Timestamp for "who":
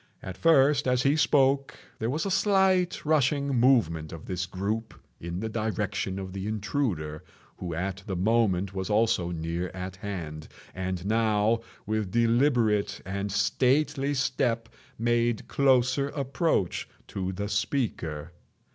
7.57-7.75